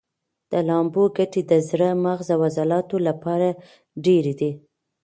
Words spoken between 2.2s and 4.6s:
او عضلاتو لپاره ډېرې دي.